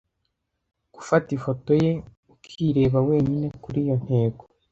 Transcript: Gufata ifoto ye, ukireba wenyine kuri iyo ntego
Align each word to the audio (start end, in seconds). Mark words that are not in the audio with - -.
Gufata 0.95 1.27
ifoto 1.37 1.71
ye, 1.83 1.91
ukireba 2.33 2.97
wenyine 3.09 3.47
kuri 3.63 3.77
iyo 3.85 3.95
ntego 4.03 4.43